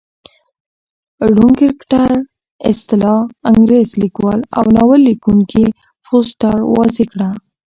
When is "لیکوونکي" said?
5.09-5.65